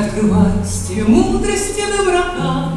[0.00, 2.72] открываюсь тебе мудрость и доброта,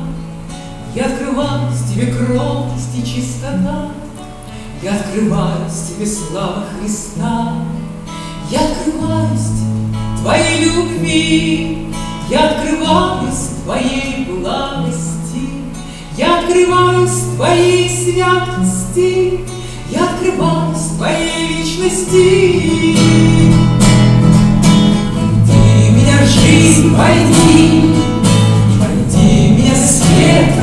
[0.95, 3.91] Я открываюсь тебе кротость и чистота,
[4.81, 7.53] Я открываюсь тебе слава Христа,
[8.49, 11.93] Я открываюсь тебе твоей любви,
[12.29, 15.49] Я открываюсь твоей благости,
[16.17, 19.45] Я открываюсь твоей святости,
[19.89, 23.32] Я открываюсь твоей вечности.
[26.95, 27.93] Войди
[29.17, 30.53] в меня свет,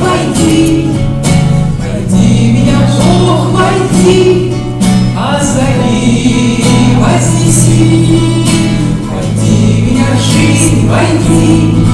[1.77, 4.53] Войди в меня Бог, войди,
[5.17, 6.63] Озари,
[6.99, 8.47] вознеси.
[9.11, 11.90] Войди в меня жизнь, войди,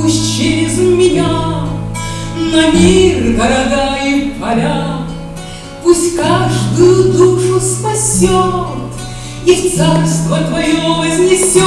[0.00, 1.26] Пусть через меня
[2.36, 4.98] На мир, города и поля,
[5.82, 8.30] Пусть каждую душу спасет
[9.44, 11.62] И в царство твое вознесет.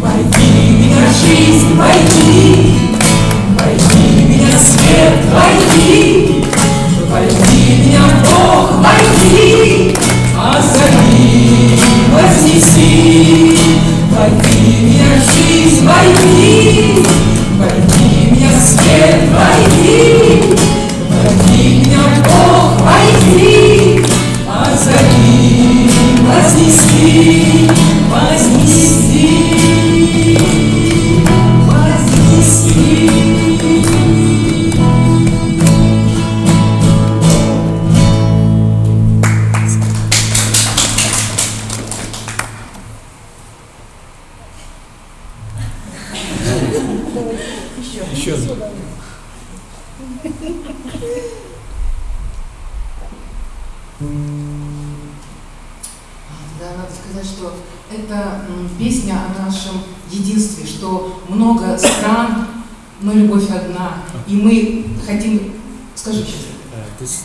[0.00, 2.74] Войди в меня жизнь, Войди
[3.48, 6.44] в меня свет, Войди
[7.08, 9.96] в меня Бог, войди,
[10.36, 11.78] Озари,
[12.12, 13.53] вознеси.
[14.16, 17.04] Войди в меня жизнь, войди,
[17.58, 20.54] Войди в меня свет, войди,
[21.08, 24.04] в меня Бог, войди,
[24.48, 25.90] Озари,
[26.22, 27.68] вознеси,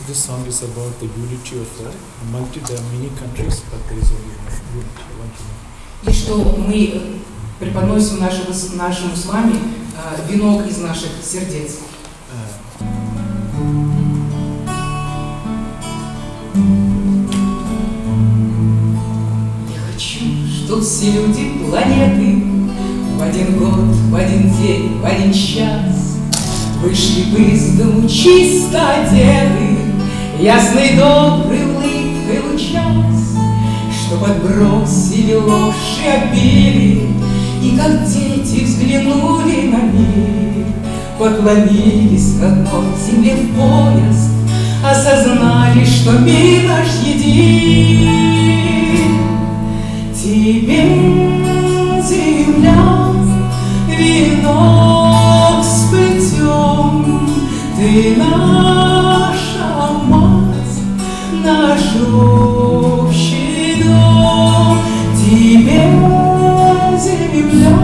[0.06, 1.90] this song is about the unity of uh,
[2.32, 5.60] multi there are many countries, but there is only one unity, one humanity.
[6.06, 7.20] И что мы
[7.58, 11.78] преподносим нашему, нашему с вами э, венок из наших сердец.
[19.68, 20.24] Я хочу,
[20.64, 22.50] чтоб все люди планеты
[23.18, 26.16] В один год, в один день, в один час
[26.80, 29.69] Вышли бы из дому чисто одеты
[30.40, 33.00] Ясной доброй улыбкой луча
[34.10, 37.08] что подбросили ложь и обили,
[37.62, 40.66] И как дети взглянули на мир,
[41.16, 44.30] Поклонились родной земле в пояс,
[44.84, 48.08] Осознали, что мир наш един.
[50.12, 50.82] Тебе,
[52.02, 53.12] земля,
[53.86, 57.28] венок сплетем,
[57.76, 58.99] Ты мать,
[61.50, 64.78] наш общий дом.
[65.16, 65.82] Тебе,
[66.98, 67.78] земля,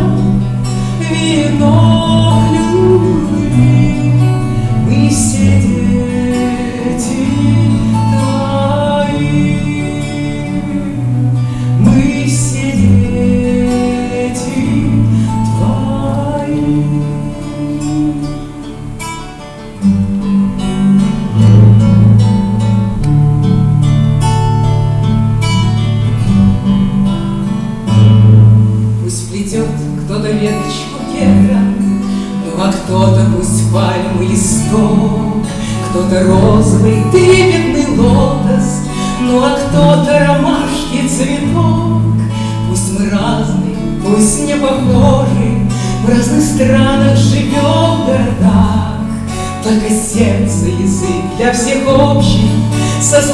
[1.01, 2.66] венок любви,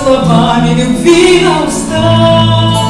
[0.03, 2.83] словами любви на устах.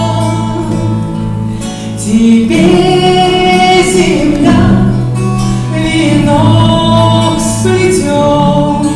[1.98, 4.62] Тебе, земля,
[5.74, 8.86] венок сплетем,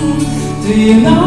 [0.63, 1.26] Ты наша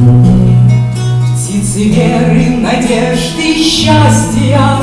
[0.00, 4.78] Птицы веры, надежды и счастья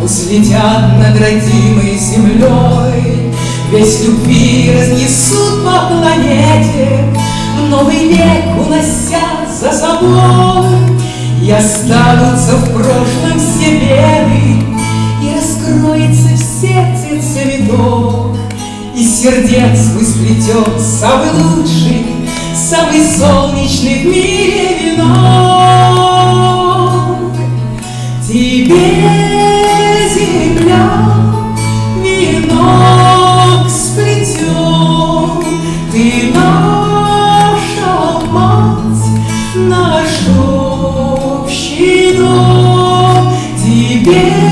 [0.00, 3.34] Пусть летят над родимой землей,
[3.70, 7.04] Весь любви разнесут по планете,
[7.68, 10.70] новый век унося за собой.
[11.42, 14.64] И останутся в прошлом все беды,
[15.22, 18.36] И раскроется в сердце цветок,
[18.96, 22.11] И сердец мы сплетем самый лучший,
[22.72, 25.92] Самый солнечный в мире венок.
[28.26, 28.86] Тебе,
[30.08, 30.88] земля,
[32.02, 35.44] венок сплетем,
[35.92, 37.90] Ты наша
[38.30, 39.04] мать,
[39.54, 43.34] наш общий дом.
[43.62, 44.51] Тебе,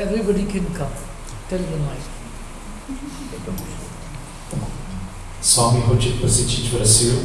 [0.00, 0.92] everybody can come.
[1.48, 1.96] Tell them why.
[5.42, 7.16] Свами хочет посетить в Россию,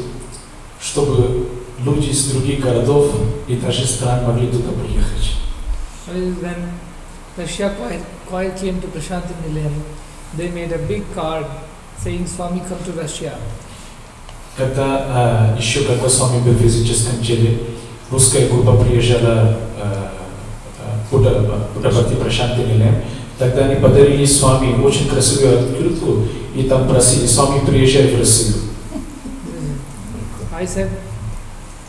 [0.81, 3.11] чтобы люди из других городов
[3.47, 5.35] и даже стран могли туда приехать.
[6.07, 6.69] Well, when
[7.35, 9.73] Russia Choir, choir came to Prashanti Nilayam,
[10.37, 11.45] they made a big card
[11.97, 13.33] saying Swami come to Russia.
[14.55, 17.59] Когда, э, еще когда с вами был в физическом теле,
[18.09, 20.09] русская группа приезжала э,
[21.09, 22.95] Пудапати Прашанти Нилем,
[23.37, 26.23] тогда они подарили с вами очень красивую открытку
[26.55, 28.55] и там просили с вами приезжать в Россию.
[30.53, 30.89] I said,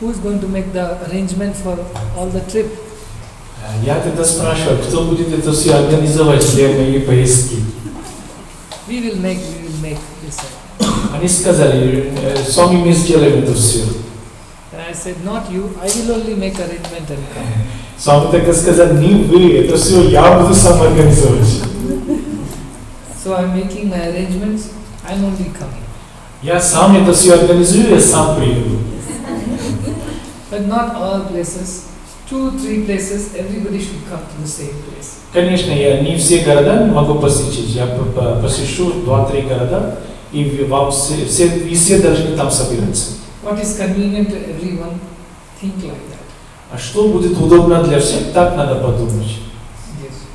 [0.00, 1.78] who is going to make the arrangement for
[2.16, 2.66] all the trip?
[3.84, 7.56] Я тогда спрашиваю, кто будет это все организовать для моей поездки?
[8.88, 11.16] We will make, we will make, they said.
[11.16, 13.80] Они сказали, «Э, с вами мы сделаем это все.
[14.96, 17.46] And I said, not you, I will only make arrangement and come.
[17.98, 21.62] Свами тогда сказал, не вы, это все я буду сам организовывать.
[23.22, 24.70] So I'm making my arrangements,
[25.06, 25.82] I'm only coming.
[26.42, 28.78] Я сам это все организую, я сам приеду.
[30.50, 31.84] But not all places,
[32.30, 35.16] two, three places, everybody should come to the same place.
[35.32, 37.74] Конечно, я не все города могу посетить.
[37.74, 39.98] Я п- п- посещу два-три города,
[40.32, 43.15] и в- вам все, все, и все должны там собираться.
[43.46, 44.98] What is convenient to everyone,
[45.60, 46.26] think like that.
[46.72, 49.38] А что будет удобно для всех, так надо подумать.
[50.02, 50.26] Yes.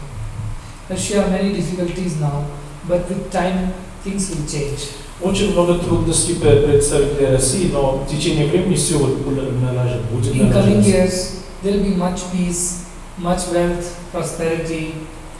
[0.89, 2.45] Russia have many difficulties now,
[2.87, 3.73] but with time
[4.05, 4.91] things will change.
[5.21, 9.17] Очень много трудностей пре- представить для России, но в течение времени все вот
[9.61, 12.85] налажено, будет In coming years, there will be much peace,
[13.17, 14.93] much wealth, prosperity,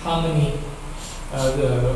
[0.04, 0.56] harmony.
[1.32, 1.96] А,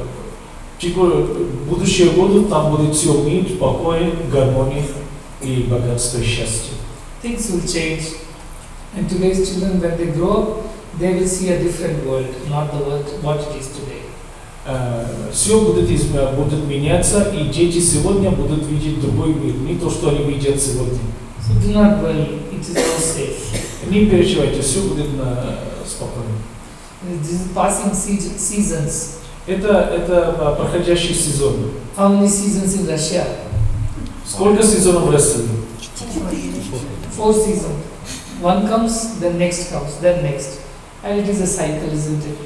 [1.70, 4.82] будущие годы там будет все мир, покой, гармония
[5.46, 6.74] и богатство и счастье.
[7.24, 8.04] Things will change.
[8.96, 10.48] And today's children, when they grow up,
[11.00, 14.02] they will see a different world, not the world what it is today.
[15.32, 15.88] все будет,
[16.36, 21.00] будет меняться, и дети сегодня будут видеть другой мир, не то, что они видят сегодня.
[21.40, 23.38] So do not worry, it is all safe.
[23.90, 26.32] Не переживайте, все будет на- спокойно.
[27.22, 29.18] This is passing se- seasons.
[29.46, 31.70] Это, это а, проходящий сезон.
[31.96, 33.24] How many seasons in Russia?
[34.28, 35.44] Сколько сезонов России?
[37.16, 37.86] Four seasons.
[38.42, 40.62] One comes, then next comes, then next.
[41.04, 42.38] And it is a cycle, isn't it?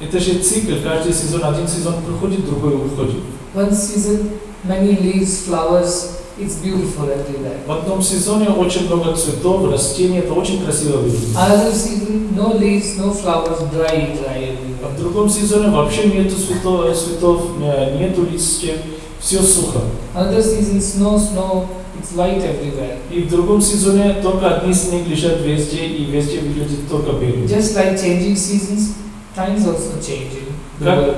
[0.00, 3.22] Это же цикл, каждый сезон, один сезон приходит, другой уходит.
[3.54, 7.58] One season, many leaves, flowers, it's beautiful everywhere.
[7.66, 11.36] В одном сезоне очень много цветов, растений, это очень красиво выглядит.
[11.36, 16.96] Another season, no leaves, no flowers, dry, dry А в другом сезоне вообще нету цветов,
[16.96, 18.76] цветов э, нету листьев,
[19.21, 19.79] все сухо.
[20.15, 21.67] Another season, snow, snow,
[21.99, 22.97] it's white everywhere.
[23.11, 27.45] И в другом сезоне только одни снег лежат везде, и везде выглядит только белый.
[27.45, 28.93] Just like changing seasons,
[29.35, 30.47] times also changing.
[30.79, 31.15] the Как- world.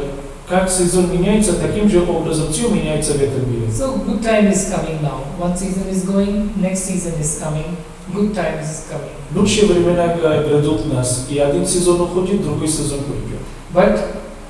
[0.48, 3.68] Как сезон меняется, таким же образом все меняется в этом мире.
[3.72, 5.22] So good time is coming now.
[5.40, 7.76] One season is going, next season is coming.
[8.12, 9.14] Good times is coming.
[9.36, 13.38] Лучшие времена г- грядут нас, и один сезон уходит, другой сезон придет.
[13.72, 14.00] But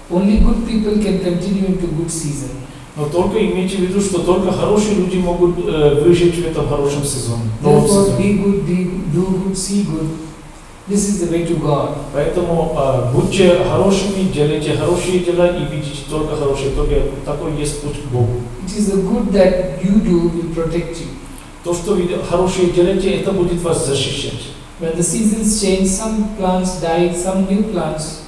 [0.10, 2.52] only good people can continue into good season.
[2.97, 7.05] Но только имейте в виду, что только хорошие люди могут э, выжить в этом хорошем
[7.05, 7.51] сезоне.
[7.61, 8.17] новом сезоне.
[8.19, 10.09] be good, be, do good, see good.
[10.87, 11.97] This is the way to God.
[12.13, 16.71] Поэтому э, будьте хорошими, делайте хорошие дела и видите только хорошие.
[16.71, 18.43] Только такой есть путь к Богу.
[18.65, 21.09] It is the good that you do will protect you.
[21.65, 24.53] То, что вы хорошее делаете, это будет вас защищать.
[24.81, 28.23] When the seasons change, some plants die, some new plants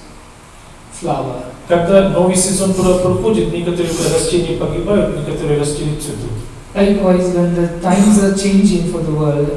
[0.93, 1.56] flower.
[1.68, 6.32] Когда новый сезон про- проходит, некоторые растения погибают, некоторые растения цветут.
[6.76, 9.50] Likewise, when the times are changing for the world,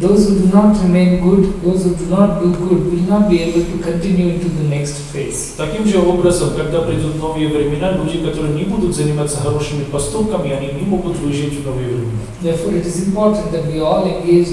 [0.00, 3.42] those who do not remain good, those who do not do good, will not be
[3.42, 5.52] able to continue into the next phase.
[5.58, 10.68] Таким же образом, когда придут новые времена, люди, которые не будут заниматься хорошими поступками, они
[10.80, 12.20] не могут выжить в новые времена.
[12.42, 14.48] Therefore, it is important that we all engage,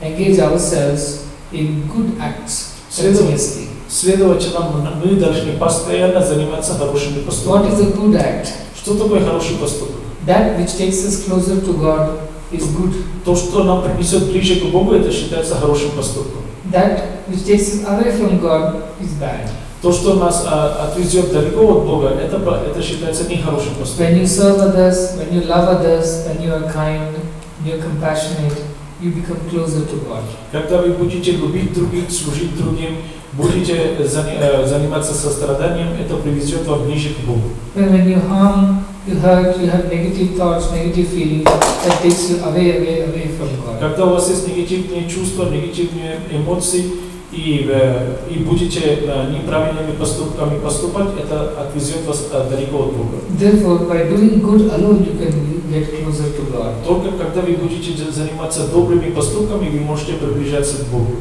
[0.00, 3.68] engage ourselves in good acts continuously.
[3.93, 4.71] Следовательно,
[5.03, 7.71] мы должны постоянно заниматься хорошими What поступками.
[7.71, 8.47] is a good act?
[8.75, 9.97] Что такое хороший поступок?
[10.25, 12.21] That which takes us closer to God
[12.51, 12.91] is good.
[13.23, 16.41] То, что нам принесет ближе к Богу, это считается хорошим поступком.
[16.71, 19.47] That which takes us away from God is bad.
[19.83, 24.07] То, что нас а, отвезет далеко от Бога, это, это считается нехорошим поступком.
[24.07, 27.13] When you serve others, when you love others, when you are kind,
[27.59, 28.57] when you are compassionate,
[28.99, 30.23] you become closer to God.
[30.51, 32.97] Когда вы будете любить других, служить другим,
[33.37, 37.49] будете э, заниматься состраданием, это приведет вас ближе к Богу.
[37.75, 42.37] When, when you harm, you hurt, you have negative thoughts, negative feelings, that takes you
[42.43, 43.79] away, away, away from God.
[43.79, 46.85] Когда у вас есть негативные чувства, негативные эмоции,
[47.31, 53.17] и, э, и будете э, неправильными поступками поступать, это отвезет вас далеко от Бога.
[53.39, 55.33] Therefore, by doing good alone, you can
[55.71, 56.73] get closer to God.
[56.85, 61.13] Только когда вы будете за- заниматься добрыми поступками, вы можете приближаться к Богу.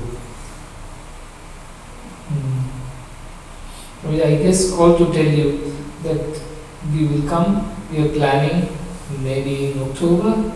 [4.11, 5.73] I guess call to tell you
[6.03, 6.21] that
[6.93, 8.69] we will come, we are planning
[9.23, 10.51] maybe in October.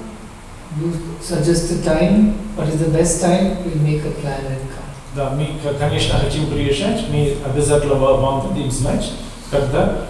[0.80, 4.86] You suggest the time, what is the best time, we'll make a plan and come.
[5.16, 9.12] Да, мы, к- конечно, хотим приезжать, мы обязательно ва- вам дадим знать,
[9.50, 10.06] когда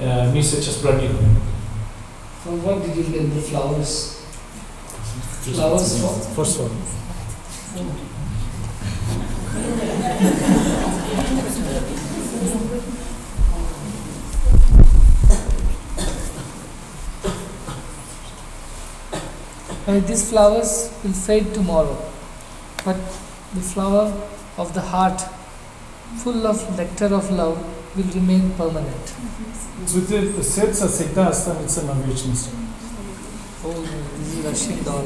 [0.00, 1.36] э, мы сейчас планируем.
[2.44, 4.20] For what did you get the flowers?
[5.42, 6.14] Flowers for?
[6.36, 6.70] First one.
[19.88, 21.96] Well, these flowers will fade tomorrow,
[22.84, 22.96] but
[23.54, 24.12] the flower
[24.58, 25.22] of the heart
[26.16, 27.58] full of nectar of love,
[27.96, 29.12] will remain permanent.
[29.86, 32.48] Цветы сердца всегда останется на вечность.
[33.64, 33.72] Oh,
[34.18, 35.04] this is Russian doll.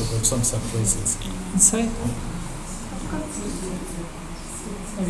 [0.00, 1.18] About some surprises.
[1.54, 1.90] Inside?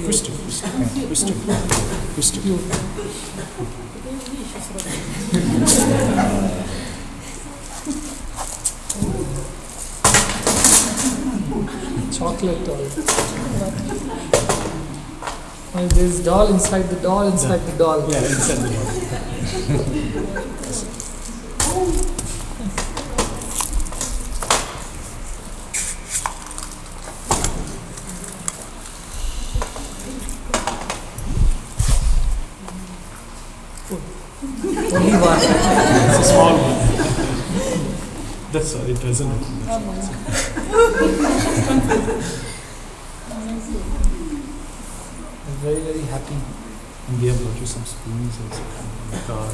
[0.06, 0.64] Пусть, пусть,
[1.08, 1.32] пусть,
[2.16, 2.34] пусть.
[12.17, 12.79] Chocolate doll.
[15.75, 18.09] And there's doll inside the doll inside the doll.
[18.09, 19.01] Yeah, inside the bottle.
[34.95, 35.39] Only one.
[35.41, 36.75] It's a small one.
[38.53, 39.65] That's all, it doesn't open.
[39.65, 40.54] That's all.
[45.40, 46.36] I'm very, very happy.
[47.08, 48.62] And we have brought you some spoons also.
[49.12, 49.50] Like, uh,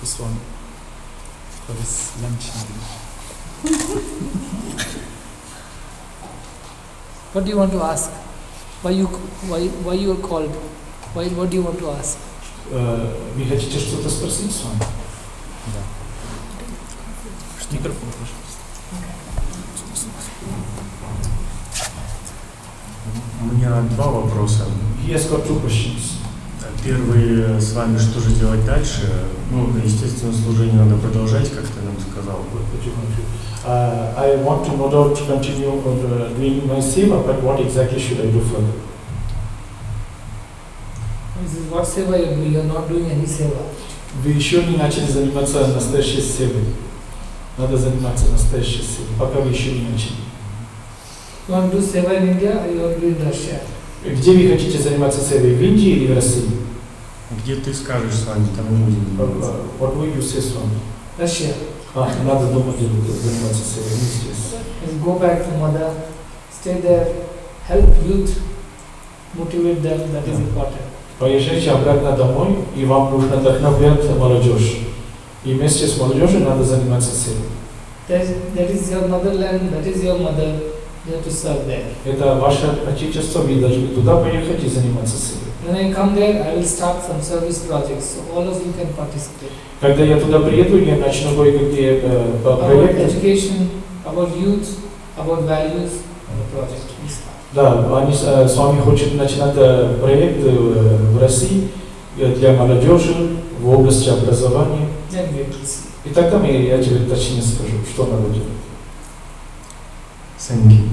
[0.00, 0.36] This one
[1.66, 2.44] for his lunch.
[7.32, 8.10] What do you want to ask?
[8.82, 9.06] Why you
[9.52, 10.50] why why you are called?
[11.14, 12.18] Why what do you want to ask?
[12.72, 14.78] Э, Вы хотите что-то спросить с вами?
[15.74, 15.82] Да.
[17.72, 18.43] Микрофон, пожалуйста.
[23.65, 24.65] Меня два вопроса.
[25.07, 26.17] Has got two questions.
[26.83, 29.09] Первый с вами, что же делать дальше?
[29.51, 32.41] Ну, естественно, служение надо продолжать, как ты нам сказал.
[33.65, 35.81] Uh, I want to no doubt continue
[36.37, 38.73] doing my seva, but what exactly should I do further?
[41.43, 42.51] Is what seva you're doing.
[42.53, 43.63] You're not doing any seva.
[44.23, 46.65] Вы еще не начали заниматься настоящей севой.
[47.57, 50.24] Надо заниматься настоящей севой, пока вы еще не начали.
[51.47, 53.59] You want to do seva in India or you want to do in Russia?
[54.03, 56.49] Где вы хотите заниматься севой, в Индии или в России?
[57.43, 59.51] Где ты скажешь с вами, там и будем заниматься.
[59.79, 60.77] What will you say с вами?
[61.19, 61.53] Russia.
[61.93, 64.55] А, надо дома заниматься севой, не здесь.
[64.85, 65.91] Is go back to mother,
[66.51, 67.07] stay there,
[67.67, 68.39] help youth,
[69.35, 69.99] motivate them.
[70.13, 70.47] That is Yeah.
[70.47, 70.81] important.
[71.19, 74.79] Поезжайте обратно домой, и вам нужно вдохновлять молодежь.
[75.43, 77.47] И вместе с молодежью надо заниматься севой.
[78.09, 79.71] That is, that is your motherland.
[79.71, 80.59] That is your mother.
[81.05, 81.29] To
[81.67, 81.83] there.
[82.03, 85.45] Это ваше отечество, вы должны туда поехать и заниматься севой.
[85.67, 88.15] When I come there, I will start some service projects.
[88.15, 89.51] So all of you can participate.
[89.79, 93.03] Когда я туда приеду, я начну кое-какие э, по- About проекты.
[93.03, 93.69] education,
[94.03, 94.67] about youth,
[95.15, 95.91] about values,
[96.27, 96.81] and the project.
[97.53, 101.69] Да, они с, э, вами хотят начинать э, проект в России
[102.17, 103.13] для молодежи
[103.61, 104.87] в области образования.
[106.03, 108.49] И тогда я тебе точнее скажу, что надо делать.
[110.47, 110.89] Thank you.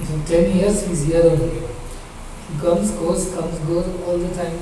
[0.00, 1.60] In 10 years, he's here only.
[1.60, 4.56] He comes, goes, comes, goes all the time.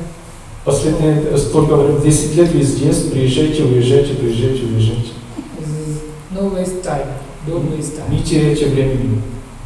[0.65, 5.13] Последние столько времени, 10 лет вы здесь, приезжайте, уезжайте, приезжайте, уезжайте.
[5.61, 7.07] This is no waste time.
[7.47, 8.11] Don't waste time.
[8.11, 9.23] Не теряйте времени.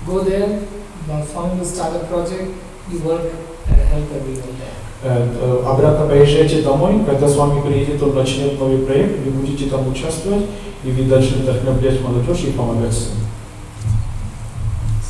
[0.07, 0.61] Go there,
[1.09, 2.53] by found to start a project,
[2.91, 3.33] you work
[3.67, 4.83] and help everyone there.
[5.05, 9.71] Э, э, Обратно поезжайте домой, когда с вами приедет, он начнет новый проект, вы будете
[9.71, 10.45] там участвовать,
[10.85, 12.95] и вы должны вдохновлять молодежь и помогать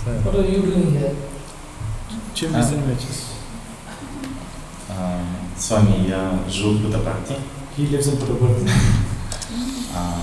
[0.05, 0.21] им.
[0.23, 1.13] What are you doing here?
[2.33, 2.63] Чем вы А.
[2.63, 3.25] занимаетесь?
[4.89, 5.19] А,
[5.57, 7.36] С вами я живу в Путапарте.
[7.77, 8.69] He lives in Puttaparthi.
[9.95, 10.21] А,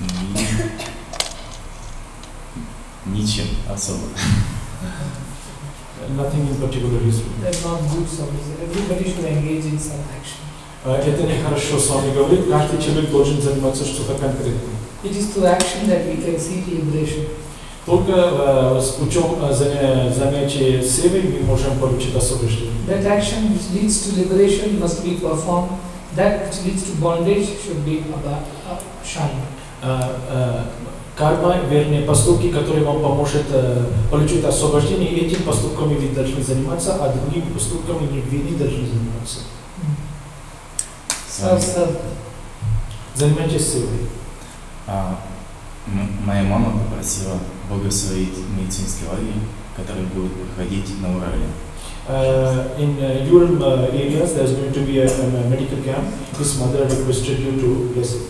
[0.00, 0.04] и
[3.10, 4.06] Ничем особо.
[6.16, 8.46] Nothing in particular is That's not good service.
[8.62, 10.38] Everybody should engage in some action.
[10.84, 14.72] Э, Это нехорошо с вами говорить, каждый человек должен заниматься что-то конкретным.
[15.04, 17.26] It is through action that we can seek liberation.
[17.87, 22.73] Только э, с путем э, заня- занятия севой мы можем получить освобождение.
[22.85, 25.69] That action which leads to liberation must be performed.
[26.17, 29.41] That which leads to bondage should be uh, shunned.
[29.81, 30.65] Э,
[31.15, 37.13] Карма, вернее, поступки, которые вам поможет э, получить освобождение, этим поступками вы должны заниматься, а
[37.13, 39.39] другими поступками вы не должны заниматься.
[41.29, 41.57] С вами.
[41.57, 41.97] Serve, serve.
[43.15, 44.09] Занимайтесь севой.
[44.85, 45.19] А,
[46.25, 47.37] моя мама попросила
[47.69, 49.41] благословить медицинский лагерь,
[49.75, 51.47] который будет проходить на Урале.
[52.09, 56.07] Uh, in uh, rural uh, areas, there's going to be a, a medical camp.
[56.37, 58.21] His mother requested you to bless it.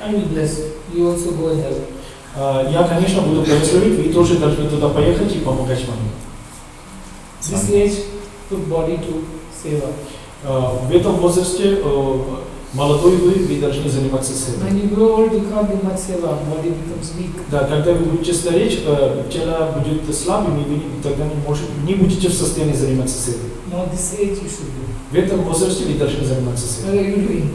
[0.00, 0.60] I will bless.
[0.94, 1.98] You also go and help.
[2.36, 6.10] Uh, я, конечно, буду благословить, вы тоже должны туда поехать и помогать маме.
[7.40, 8.04] This age,
[8.48, 9.88] put body to seva.
[10.44, 12.38] Uh, в этом возрасте uh,
[12.74, 14.68] молодой вы, вы должны заниматься севой.
[14.70, 17.30] When you grow old, you can't do much seva, body becomes weak.
[17.50, 21.94] Да, когда вы будете стареть, э, тело будет слабым, и вы тогда не, можете, не
[21.94, 23.50] будете в состоянии заниматься севой.
[23.70, 24.84] Now this age you should do.
[25.10, 26.98] В этом возрасте вы должны заниматься What севой.
[26.98, 27.48] are you doing?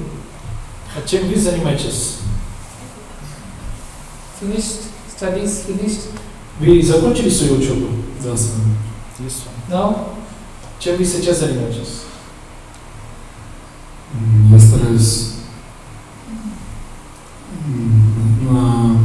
[0.95, 2.17] А чем вы занимаетесь?
[4.41, 4.81] Finished?
[5.19, 6.01] Studies finished?
[6.59, 7.87] Вы закончили свою учебу?
[8.23, 8.75] Да, с вами.
[9.19, 9.43] Есть.
[9.69, 10.09] Now?
[10.79, 12.01] Чем вы сейчас занимаетесь?
[14.51, 15.29] Я стараюсь
[18.49, 18.97] на-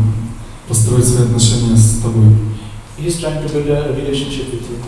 [0.69, 2.27] построить свои отношения с тобой.
[2.99, 4.79] He's trying to build a relationship with you.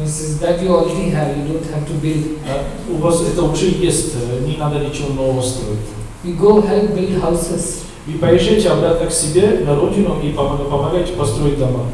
[0.00, 2.38] He says that you already have, you don't have to build.
[2.48, 5.78] А, У вас это уже есть, э, не надо ничего нового строить.
[6.24, 7.80] You go help build houses.
[8.06, 11.86] Вы поезжайте обратно к себе, на родину, и помог- помогайте построить дома.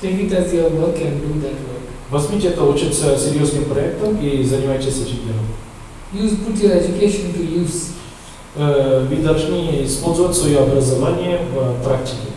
[0.00, 1.82] Take it as your work and do that work.
[2.10, 5.46] Возьмите это очень с- серьезным проектом и занимайтесь этим делом.
[6.16, 7.92] Use, put your education to use.
[8.56, 12.28] Вы должны использовать свое образование в практике.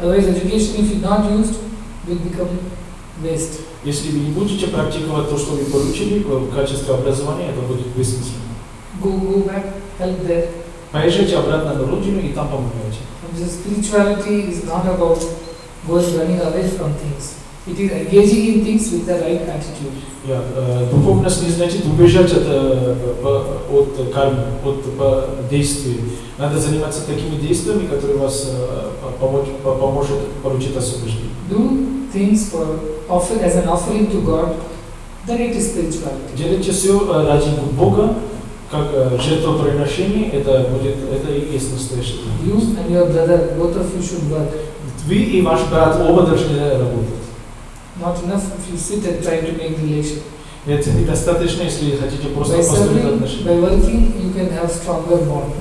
[0.00, 1.58] Otherwise, education, if not used,
[2.06, 2.48] will become
[3.22, 3.60] waste.
[3.84, 8.54] Если вы не будете практиковать то, что вы получили в качестве образования, это будет бессмысленно.
[9.02, 9.64] Go, go back,
[9.98, 10.48] help there.
[10.90, 12.48] Поезжайте обратно на родину и там
[13.36, 15.22] the spirituality is not about
[15.86, 17.34] going running away from things.
[17.70, 19.92] It is engaging in things with the right attitude.
[20.26, 26.00] Э, духовность не значит убежать от, кармы, от действий.
[26.38, 28.50] Надо заниматься такими действиями, которые вас
[29.02, 31.30] по- помочь, по- поможет получить освобождение.
[31.50, 32.66] Do things for
[33.08, 34.54] offer as an offering to God.
[35.26, 36.36] Then it is spirituality.
[36.36, 38.14] Делайте все ради Бога,
[38.70, 38.88] как
[39.20, 42.18] жертвоприношение, это будет, это и есть настоящее.
[42.46, 44.48] You and your brother, both of you should work.
[45.06, 47.08] Вы и ваш брат оба должны работать.
[48.00, 50.20] Not enough if you sit and try to make relation.
[50.66, 53.44] Это недостаточно, если хотите просто By построить serving, отношения.
[53.44, 55.52] by working, you can have stronger bond.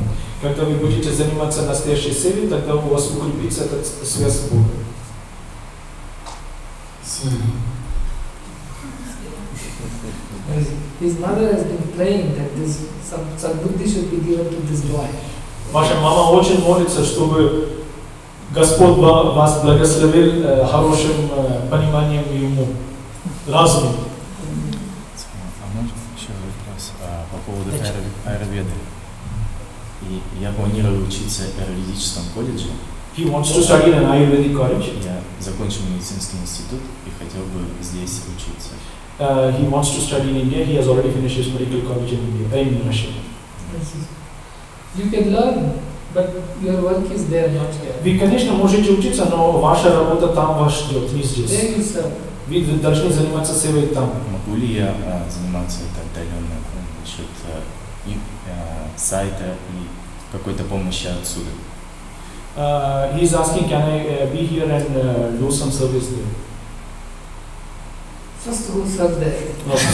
[0.41, 4.65] Когда вы будете заниматься настоящей целью, тогда у вас укрепится эта связь с Богом.
[7.03, 7.23] С-
[11.01, 15.07] His mother has been praying that this some Sadbuddhi should be given to this boy.
[15.71, 17.76] Ваша мама очень молится, чтобы
[18.53, 22.69] Господь ва- вас благословил э, хорошим э, пониманием и умом,
[23.47, 23.93] разумом.
[25.61, 27.69] А можно еще вопрос а, по поводу
[28.25, 28.71] аюрведы?
[30.09, 32.67] И я планирую учиться в аюрведическом колледже.
[33.17, 34.93] He wants to study in an Ayurvedic college.
[35.03, 38.69] Я закончил медицинский институт и хотел бы здесь учиться.
[39.19, 40.63] Uh, he wants to study in India.
[40.63, 43.07] He has already finished his medical college in India, in Russia.
[44.95, 45.73] You can learn,
[46.13, 46.29] but
[46.61, 47.93] your work is there, not here.
[48.03, 51.49] Вы, конечно, можете учиться, но ваша работа там вас ждет, не здесь.
[51.49, 52.13] There you serve.
[52.47, 54.09] Вы должны заниматься севой там.
[54.31, 57.59] Могу ли я а, заниматься это отдаленно а, насчет а,
[58.09, 58.13] и,
[58.49, 59.87] а, сайта и
[60.31, 61.49] какой-то помощи отсюда?
[62.55, 66.25] Uh, he is asking, can I uh, be here and uh, do some service there?
[68.47, 69.35] First go serve there.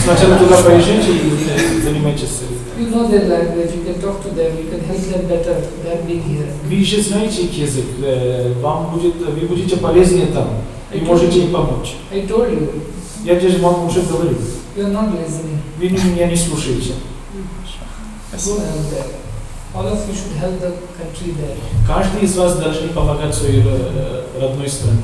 [0.04, 2.60] Сначала туда поезжайте и занимайтесь севой.
[2.78, 6.06] You know their language, you can talk to them, you can help them better than
[6.06, 6.48] being here.
[6.70, 10.50] Вы же знаете язык, э, вам будет, вы будете полезнее там,
[10.94, 11.96] и можете им помочь.
[12.12, 12.70] I told you,
[13.24, 14.38] Я же вам уже говорил,
[14.78, 15.58] you are not listening.
[15.80, 16.94] вы меня не слушаете.
[18.34, 19.06] Go help there.
[19.74, 21.58] All of you should help the country there.
[21.88, 25.02] Каждый из вас должны помогать своей э, родной стране.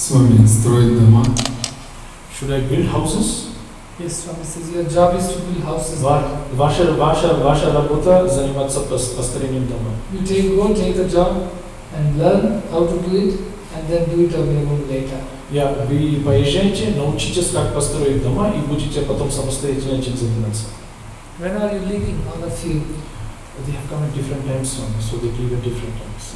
[0.00, 1.24] С вами строить дома.
[2.38, 3.44] Should I build houses?
[3.98, 6.00] Yes, Swami says your job is to build houses.
[6.02, 9.90] Ва- Ваша, ваша, ваша работа заниматься пос- построением дома.
[10.12, 11.48] You take, go take a job
[11.96, 13.40] and learn how to do it
[13.74, 15.18] and then do it on your own later.
[15.50, 20.64] Я, вы поезжайте, научитесь, как построить дома, и будете потом самостоятельно этим заниматься.
[21.40, 22.82] When are you leaving, all of you?
[23.64, 24.68] They have come at different times,
[25.00, 26.34] so they leave at different times.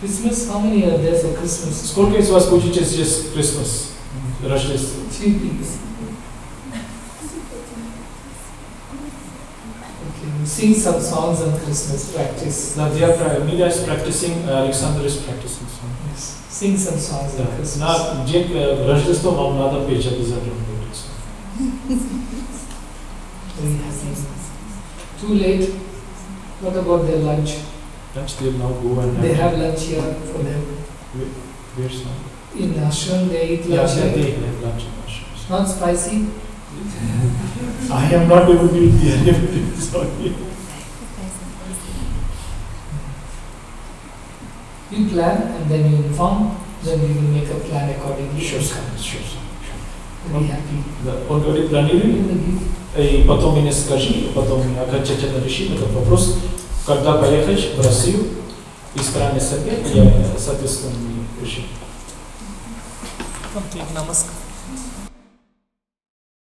[0.00, 1.88] Christmas, how many are there for Christmas?
[1.90, 3.90] Сколько из вас будете здесь в Christmas,
[4.42, 5.02] Рождество?
[5.10, 5.66] Three people.
[10.08, 12.74] Okay, you sing some songs on Christmas, practice.
[12.76, 15.66] Да, they are, pra- Mira is practicing, uh, Alexander is practicing.
[15.68, 15.82] So.
[16.10, 16.36] Yes.
[16.48, 17.44] Sing some songs Да.
[17.44, 17.76] on Christmas.
[17.78, 20.54] На день э, Рождества вам надо петь обязательно.
[20.54, 20.96] будет.
[23.60, 24.16] Very happy.
[25.20, 25.74] Too late.
[26.62, 27.50] What about their lunch?
[28.16, 30.62] Lunch they now go and They have lunch here for them.
[31.76, 32.12] Where's now?
[32.58, 34.24] In ashram, they eat Yeah, lunch yeah, here.
[34.24, 35.50] they have lunch in Ashram.
[35.50, 36.26] Not spicy.
[37.92, 40.34] I am not able to eat the sorry.
[44.90, 48.40] You plan and then you inform, then we will make a plan accordingly.
[48.40, 48.80] Sure, sir.
[48.98, 49.38] Sure, sir.
[50.32, 50.82] very happy.
[51.04, 53.22] Да, он говорит, планируем, In the gift.
[53.22, 56.38] и потом мне скажи, потом мы окончательно решим этот вопрос,
[56.85, 58.27] когда поехать в Россию
[58.93, 60.93] и страны совет, я, соответственно,
[61.41, 61.63] решим.
[63.93, 64.34] Namaskar.